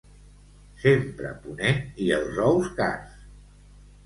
[0.83, 3.15] Sempre ponent i els ous cars!